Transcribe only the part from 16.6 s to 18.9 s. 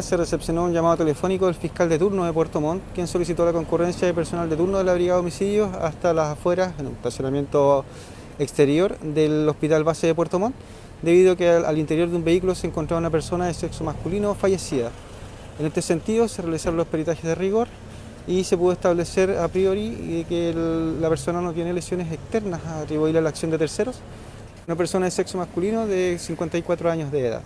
los peritajes de rigor y se pudo